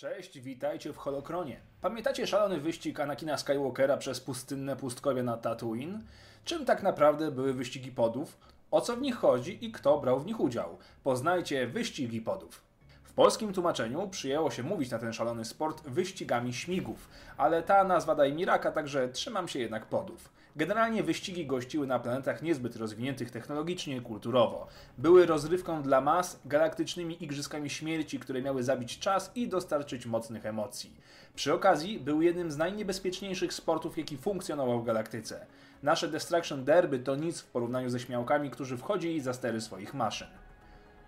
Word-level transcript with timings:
Cześć, 0.00 0.40
witajcie 0.40 0.92
w 0.92 0.96
Holokronie. 0.96 1.60
Pamiętacie 1.80 2.26
szalony 2.26 2.60
wyścig 2.60 3.00
Anakina 3.00 3.38
Skywalkera 3.38 3.96
przez 3.96 4.20
pustynne 4.20 4.76
pustkowie 4.76 5.22
na 5.22 5.36
Tatooine? 5.36 6.02
Czym 6.44 6.64
tak 6.64 6.82
naprawdę 6.82 7.30
były 7.30 7.54
wyścigi 7.54 7.92
podów? 7.92 8.36
O 8.70 8.80
co 8.80 8.96
w 8.96 9.00
nich 9.00 9.16
chodzi 9.16 9.64
i 9.64 9.72
kto 9.72 9.98
brał 9.98 10.20
w 10.20 10.26
nich 10.26 10.40
udział? 10.40 10.78
Poznajcie 11.02 11.66
wyścigi 11.66 12.20
podów. 12.20 12.69
W 13.10 13.12
polskim 13.12 13.52
tłumaczeniu 13.52 14.08
przyjęło 14.08 14.50
się 14.50 14.62
mówić 14.62 14.90
na 14.90 14.98
ten 14.98 15.12
szalony 15.12 15.44
sport 15.44 15.88
wyścigami 15.88 16.54
śmigów, 16.54 17.08
ale 17.36 17.62
ta 17.62 17.84
nazwa 17.84 18.14
daje 18.14 18.32
mi 18.32 18.44
raka, 18.44 18.72
także 18.72 19.08
trzymam 19.08 19.48
się 19.48 19.58
jednak 19.58 19.86
podów. 19.86 20.30
Generalnie 20.56 21.02
wyścigi 21.02 21.46
gościły 21.46 21.86
na 21.86 21.98
planetach 21.98 22.42
niezbyt 22.42 22.76
rozwiniętych 22.76 23.30
technologicznie 23.30 23.96
i 23.96 24.00
kulturowo. 24.00 24.66
Były 24.98 25.26
rozrywką 25.26 25.82
dla 25.82 26.00
mas, 26.00 26.40
galaktycznymi 26.44 27.24
igrzyskami 27.24 27.70
śmierci, 27.70 28.18
które 28.18 28.42
miały 28.42 28.62
zabić 28.62 28.98
czas 28.98 29.30
i 29.34 29.48
dostarczyć 29.48 30.06
mocnych 30.06 30.46
emocji. 30.46 30.96
Przy 31.34 31.54
okazji 31.54 32.00
był 32.00 32.22
jednym 32.22 32.50
z 32.50 32.56
najniebezpieczniejszych 32.56 33.52
sportów, 33.52 33.98
jaki 33.98 34.16
funkcjonował 34.16 34.80
w 34.80 34.84
galaktyce. 34.84 35.46
Nasze 35.82 36.08
Destruction 36.08 36.64
Derby 36.64 36.98
to 36.98 37.16
nic 37.16 37.40
w 37.40 37.46
porównaniu 37.46 37.90
ze 37.90 38.00
śmiałkami, 38.00 38.50
którzy 38.50 38.76
wchodzili 38.76 39.20
za 39.20 39.32
stery 39.32 39.60
swoich 39.60 39.94
maszyn. 39.94 40.28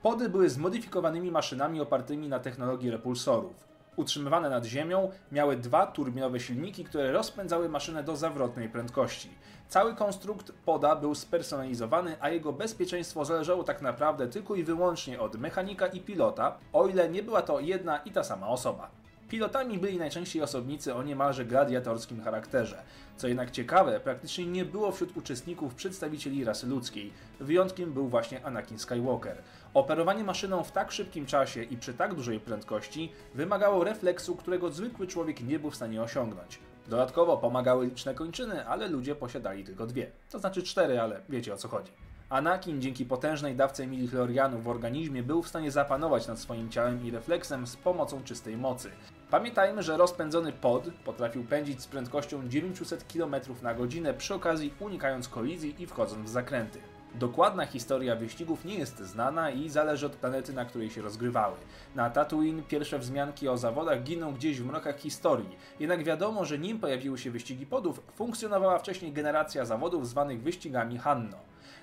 Pody 0.03 0.29
były 0.29 0.51
zmodyfikowanymi 0.51 1.31
maszynami 1.31 1.81
opartymi 1.81 2.29
na 2.29 2.39
technologii 2.39 2.91
repulsorów. 2.91 3.53
Utrzymywane 3.97 4.51
nad 4.51 4.65
ziemią, 4.65 5.11
miały 5.33 5.57
dwa 5.57 5.87
turbinowe 5.87 6.41
silniki, 6.41 6.85
które 6.85 7.13
rozpędzały 7.13 7.69
maszynę 7.69 8.05
do 8.05 8.17
zawrotnej 8.17 8.69
prędkości. 8.69 9.31
Cały 9.69 9.95
konstrukt 9.95 10.53
poda 10.65 10.97
był 10.97 11.15
spersonalizowany, 11.15 12.17
a 12.21 12.31
jego 12.31 12.53
bezpieczeństwo 12.53 13.25
zależało 13.25 13.65
tak 13.65 13.83
naprawdę 13.83 14.29
tylko 14.29 14.55
i 14.55 14.65
wyłącznie 14.65 15.21
od 15.21 15.37
mechanika 15.37 15.87
i 15.87 16.01
pilota, 16.01 16.59
o 16.73 16.87
ile 16.87 17.09
nie 17.09 17.23
była 17.23 17.43
to 17.43 17.61
jedna 17.61 17.99
i 17.99 18.11
ta 18.11 18.25
sama 18.25 18.49
osoba. 18.49 18.91
Pilotami 19.33 19.79
byli 19.79 19.99
najczęściej 19.99 20.43
osobnicy 20.43 20.95
o 20.95 21.03
niemalże 21.03 21.45
gladiatorskim 21.45 22.23
charakterze. 22.23 22.83
Co 23.17 23.29
jednak 23.29 23.51
ciekawe, 23.51 24.01
praktycznie 24.01 24.47
nie 24.47 24.65
było 24.65 24.93
wśród 24.93 25.17
uczestników 25.17 25.75
przedstawicieli 25.75 26.45
rasy 26.45 26.67
ludzkiej. 26.67 27.13
Wyjątkiem 27.41 27.93
był 27.93 28.09
właśnie 28.09 28.45
Anakin 28.45 28.79
Skywalker. 28.79 29.37
Operowanie 29.75 30.25
maszyną 30.25 30.65
w 30.65 30.73
tak 30.73 30.93
szybkim 30.93 31.27
czasie 31.27 31.63
i 31.63 31.77
przy 31.77 31.95
tak 31.95 32.15
dużej 32.15 32.41
prędkości 32.41 33.13
wymagało 33.35 33.85
refleksu, 33.85 34.37
którego 34.37 34.71
zwykły 34.71 35.07
człowiek 35.07 35.41
nie 35.41 35.59
był 35.59 35.71
w 35.71 35.77
stanie 35.77 36.03
osiągnąć. 36.03 36.59
Dodatkowo 36.89 37.37
pomagały 37.37 37.87
liczne 37.87 38.15
kończyny, 38.15 38.67
ale 38.67 38.89
ludzie 38.89 39.15
posiadali 39.15 39.65
tylko 39.65 39.87
dwie. 39.87 40.11
To 40.31 40.39
znaczy 40.39 40.63
cztery, 40.63 41.01
ale 41.01 41.21
wiecie 41.29 41.55
o 41.55 41.57
co 41.57 41.69
chodzi. 41.69 41.93
Anakin 42.29 42.81
dzięki 42.83 43.05
potężnej 43.05 43.57
dawce 43.57 43.87
midichlorianów 43.87 44.65
w 44.65 44.69
organizmie 44.69 45.23
był 45.23 45.43
w 45.43 45.49
stanie 45.49 45.71
zapanować 45.71 46.27
nad 46.27 46.39
swoim 46.39 46.71
ciałem 46.71 47.07
i 47.07 47.11
refleksem 47.11 47.67
z 47.67 47.77
pomocą 47.77 48.25
czystej 48.25 48.57
mocy. 48.57 48.91
Pamiętajmy, 49.33 49.83
że 49.83 49.97
rozpędzony 49.97 50.53
pod 50.53 50.89
potrafił 51.05 51.45
pędzić 51.45 51.83
z 51.83 51.87
prędkością 51.87 52.49
900 52.49 53.05
km 53.13 53.35
na 53.63 53.75
godzinę 53.75 54.15
przy 54.15 54.35
okazji 54.35 54.75
unikając 54.81 55.29
kolizji 55.29 55.75
i 55.79 55.87
wchodząc 55.87 56.31
w 56.31 56.33
zakręty. 56.33 56.79
Dokładna 57.15 57.67
historia 57.67 58.17
wyścigów 58.17 58.65
nie 58.65 58.75
jest 58.75 58.99
znana 58.99 59.51
i 59.51 59.69
zależy 59.69 60.07
od 60.07 60.17
planety, 60.17 60.53
na 60.53 60.65
której 60.65 60.91
się 60.91 61.03
rozgrywały. 61.03 61.57
Na 61.95 62.11
Tatooine 62.11 62.63
pierwsze 62.63 62.99
wzmianki 62.99 63.49
o 63.49 63.57
zawodach 63.57 64.03
giną 64.03 64.33
gdzieś 64.33 64.61
w 64.61 64.67
mrokach 64.67 64.99
historii, 64.99 65.57
jednak 65.81 66.05
wiadomo, 66.05 66.45
że 66.45 66.59
nim 66.59 66.79
pojawiły 66.79 67.19
się 67.19 67.31
wyścigi 67.31 67.67
podów, 67.67 68.03
funkcjonowała 68.15 68.79
wcześniej 68.79 69.13
generacja 69.13 69.65
zawodów 69.65 70.09
zwanych 70.09 70.43
wyścigami 70.43 70.99
Hanno. 70.99 71.37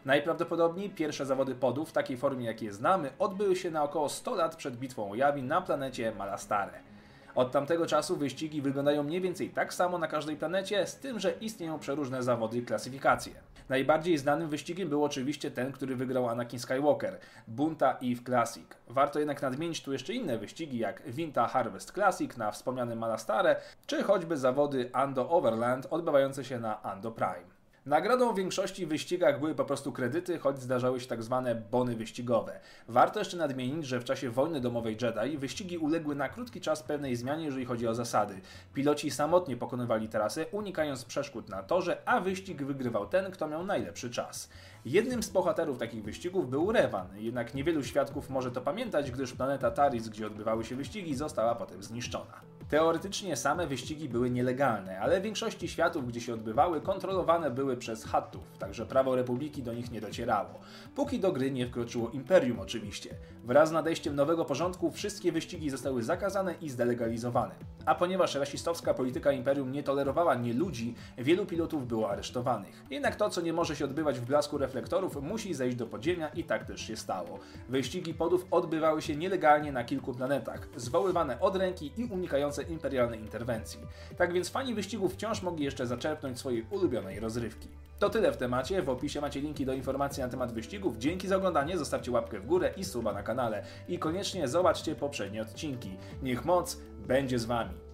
Najprawdopodobniej 0.05 0.89
pierwsze 0.89 1.25
zawody 1.25 1.55
podów 1.55 1.89
w 1.89 1.93
takiej 1.93 2.17
formie, 2.17 2.45
jakie 2.45 2.73
znamy, 2.73 3.11
odbyły 3.19 3.55
się 3.55 3.71
na 3.71 3.83
około 3.83 4.09
100 4.09 4.35
lat 4.35 4.55
przed 4.55 4.77
bitwą 4.77 5.11
o 5.11 5.15
Yavin 5.15 5.47
na 5.47 5.61
planecie 5.61 6.11
Malastare. 6.11 6.89
Od 7.35 7.51
tamtego 7.51 7.85
czasu 7.85 8.15
wyścigi 8.15 8.61
wyglądają 8.61 9.03
mniej 9.03 9.21
więcej 9.21 9.49
tak 9.49 9.73
samo 9.73 9.97
na 9.97 10.07
każdej 10.07 10.35
planecie, 10.35 10.87
z 10.87 10.95
tym, 10.95 11.19
że 11.19 11.31
istnieją 11.31 11.79
przeróżne 11.79 12.23
zawody 12.23 12.57
i 12.57 12.65
klasyfikacje. 12.65 13.33
Najbardziej 13.69 14.17
znanym 14.17 14.49
wyścigiem 14.49 14.89
był 14.89 15.03
oczywiście 15.03 15.51
ten, 15.51 15.71
który 15.71 15.95
wygrał 15.95 16.29
Anakin 16.29 16.59
Skywalker, 16.59 17.19
Bunta 17.47 17.97
Eve 18.03 18.23
Classic. 18.25 18.65
Warto 18.87 19.19
jednak 19.19 19.41
nadmienić 19.41 19.83
tu 19.83 19.93
jeszcze 19.93 20.13
inne 20.13 20.37
wyścigi, 20.37 20.77
jak 20.77 21.11
Vinta 21.11 21.47
Harvest 21.47 21.91
Classic 21.91 22.37
na 22.37 22.51
wspomnianym 22.51 22.99
Malastare, 22.99 23.55
czy 23.87 24.03
choćby 24.03 24.37
zawody 24.37 24.89
Ando 24.93 25.29
Overland 25.29 25.87
odbywające 25.89 26.45
się 26.45 26.59
na 26.59 26.83
Ando 26.83 27.11
Prime. 27.11 27.58
Nagrodą 27.89 28.33
w 28.33 28.37
większości 28.37 28.85
wyścigach 28.85 29.39
były 29.39 29.55
po 29.55 29.65
prostu 29.65 29.91
kredyty, 29.91 30.39
choć 30.39 30.61
zdarzały 30.61 30.99
się 30.99 31.07
tak 31.07 31.23
zwane 31.23 31.55
bony 31.55 31.95
wyścigowe. 31.95 32.59
Warto 32.87 33.19
jeszcze 33.19 33.37
nadmienić, 33.37 33.85
że 33.85 33.99
w 33.99 34.03
czasie 34.03 34.29
wojny 34.29 34.61
domowej 34.61 34.97
Jedi 35.01 35.37
wyścigi 35.37 35.77
uległy 35.77 36.15
na 36.15 36.29
krótki 36.29 36.61
czas 36.61 36.83
pewnej 36.83 37.15
zmianie, 37.15 37.45
jeżeli 37.45 37.65
chodzi 37.65 37.87
o 37.87 37.95
zasady. 37.95 38.41
Piloci 38.73 39.11
samotnie 39.11 39.57
pokonywali 39.57 40.09
trasę, 40.09 40.45
unikając 40.51 41.05
przeszkód 41.05 41.49
na 41.49 41.63
torze, 41.63 41.97
a 42.05 42.19
wyścig 42.19 42.63
wygrywał 42.63 43.07
ten, 43.07 43.31
kto 43.31 43.47
miał 43.47 43.65
najlepszy 43.65 44.09
czas. 44.09 44.49
Jednym 44.85 45.23
z 45.23 45.29
bohaterów 45.29 45.77
takich 45.77 46.03
wyścigów 46.03 46.49
był 46.49 46.71
Revan, 46.71 47.07
jednak 47.17 47.53
niewielu 47.53 47.83
świadków 47.83 48.29
może 48.29 48.51
to 48.51 48.61
pamiętać, 48.61 49.11
gdyż 49.11 49.33
planeta 49.33 49.71
Taris, 49.71 50.09
gdzie 50.09 50.27
odbywały 50.27 50.65
się 50.65 50.75
wyścigi, 50.75 51.15
została 51.15 51.55
potem 51.55 51.83
zniszczona. 51.83 52.58
Teoretycznie 52.69 53.35
same 53.35 53.67
wyścigi 53.67 54.09
były 54.09 54.29
nielegalne, 54.29 54.99
ale 54.99 55.19
w 55.19 55.23
większości 55.23 55.67
światów, 55.67 56.07
gdzie 56.07 56.21
się 56.21 56.33
odbywały, 56.33 56.81
kontrolowane 56.81 57.51
były 57.51 57.77
przez 57.77 58.05
Hattów, 58.05 58.57
także 58.59 58.85
prawo 58.85 59.15
Republiki 59.15 59.63
do 59.63 59.73
nich 59.73 59.91
nie 59.91 60.01
docierało. 60.01 60.59
Póki 60.95 61.19
do 61.19 61.31
gry 61.31 61.51
nie 61.51 61.67
wkroczyło 61.67 62.09
Imperium 62.09 62.59
oczywiście. 62.59 63.09
Wraz 63.43 63.69
z 63.69 63.71
nadejściem 63.71 64.15
nowego 64.15 64.45
porządku 64.45 64.91
wszystkie 64.91 65.31
wyścigi 65.31 65.69
zostały 65.69 66.03
zakazane 66.03 66.55
i 66.61 66.69
zdelegalizowane. 66.69 67.55
A 67.85 67.95
ponieważ 67.95 68.35
rasistowska 68.35 68.93
polityka 68.93 69.31
Imperium 69.31 69.71
nie 69.71 69.83
tolerowała 69.83 70.35
nie 70.35 70.53
ludzi, 70.53 70.95
wielu 71.17 71.45
pilotów 71.45 71.87
było 71.87 72.11
aresztowanych. 72.11 72.85
Jednak 72.89 73.15
to, 73.15 73.29
co 73.29 73.41
nie 73.41 73.53
może 73.53 73.75
się 73.75 73.85
odbywać 73.85 74.19
w 74.19 74.25
blasku 74.25 74.57
reflektorów, 74.57 75.21
musi 75.21 75.53
zejść 75.53 75.77
do 75.77 75.87
podziemia 75.87 76.29
i 76.29 76.43
tak 76.43 76.65
też 76.65 76.81
się 76.81 76.97
stało. 76.97 77.39
Wyścigi 77.69 78.13
podów 78.13 78.45
odbywały 78.51 79.01
się 79.01 79.15
nielegalnie 79.15 79.71
na 79.71 79.83
kilku 79.83 80.13
planetach, 80.13 80.67
zwoływane 80.75 81.39
od 81.39 81.55
ręki 81.55 81.91
i 81.97 82.05
unikające 82.05 82.58
imperialnej 82.63 83.19
interwencji. 83.19 83.79
Tak 84.17 84.33
więc 84.33 84.49
fani 84.49 84.73
wyścigów 84.73 85.13
wciąż 85.13 85.41
mogli 85.41 85.65
jeszcze 85.65 85.87
zaczerpnąć 85.87 86.39
swojej 86.39 86.65
ulubionej 86.71 87.19
rozrywki. 87.19 87.67
To 87.99 88.09
tyle 88.09 88.31
w 88.31 88.37
temacie, 88.37 88.81
w 88.81 88.89
opisie 88.89 89.21
macie 89.21 89.41
linki 89.41 89.65
do 89.65 89.73
informacji 89.73 90.23
na 90.23 90.29
temat 90.29 90.51
wyścigów. 90.53 90.97
Dzięki 90.97 91.27
za 91.27 91.37
oglądanie, 91.37 91.77
zostawcie 91.77 92.11
łapkę 92.11 92.39
w 92.39 92.45
górę 92.45 92.73
i 92.77 92.83
suba 92.83 93.13
na 93.13 93.23
kanale. 93.23 93.63
I 93.87 93.99
koniecznie 93.99 94.47
zobaczcie 94.47 94.95
poprzednie 94.95 95.41
odcinki. 95.41 95.97
Niech 96.23 96.45
moc 96.45 96.77
będzie 97.07 97.39
z 97.39 97.45
Wami. 97.45 97.88